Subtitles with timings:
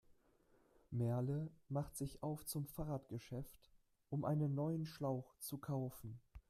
[0.93, 3.71] Merle macht sich auf zum Fahrradgeschäft,
[4.09, 6.19] um einen neuen Schlauch zu kaufen.